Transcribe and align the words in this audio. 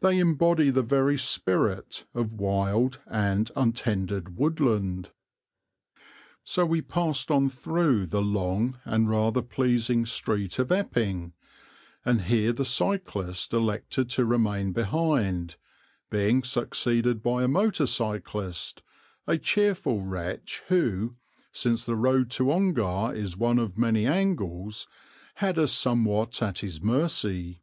They 0.00 0.18
embody 0.18 0.70
the 0.70 0.80
very 0.82 1.18
spirit 1.18 2.06
of 2.14 2.32
wild 2.32 2.98
and 3.06 3.50
untended 3.54 4.38
woodland. 4.38 5.10
So 6.42 6.64
we 6.64 6.80
passed 6.80 7.30
on 7.30 7.50
through 7.50 8.06
the 8.06 8.22
long 8.22 8.78
and 8.86 9.10
rather 9.10 9.42
pleasing 9.42 10.06
street 10.06 10.58
of 10.58 10.72
Epping, 10.72 11.34
and 12.06 12.22
here 12.22 12.54
the 12.54 12.64
cyclist 12.64 13.52
elected 13.52 14.08
to 14.16 14.24
remain 14.24 14.72
behind, 14.72 15.56
being 16.08 16.42
succeeded 16.42 17.22
by 17.22 17.42
a 17.44 17.48
motor 17.48 17.84
cyclist, 17.84 18.82
a 19.26 19.36
cheerful 19.36 20.00
wretch 20.00 20.62
who, 20.68 21.16
since 21.52 21.84
the 21.84 21.96
road 21.96 22.30
to 22.30 22.50
Ongar 22.50 23.14
is 23.14 23.36
one 23.36 23.58
of 23.58 23.76
many 23.76 24.06
angles, 24.06 24.88
had 25.34 25.58
us 25.58 25.72
somewhat 25.74 26.40
at 26.42 26.60
his 26.60 26.80
mercy. 26.80 27.60